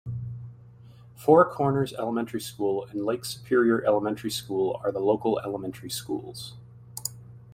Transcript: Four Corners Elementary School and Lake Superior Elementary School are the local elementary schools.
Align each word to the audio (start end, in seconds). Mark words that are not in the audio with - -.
Four 1.15 1.47
Corners 1.53 1.93
Elementary 1.93 2.41
School 2.41 2.85
and 2.89 3.05
Lake 3.05 3.23
Superior 3.23 3.83
Elementary 3.85 4.31
School 4.31 4.81
are 4.83 4.91
the 4.91 4.97
local 4.97 5.39
elementary 5.43 5.91
schools. 5.91 6.55